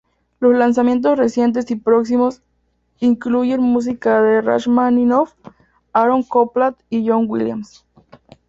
[0.39, 2.41] Los lanzamientos recientes y próximos
[2.99, 5.33] incluyen música de Rachmaninoff,
[5.93, 7.85] Aaron Copland y John Williams.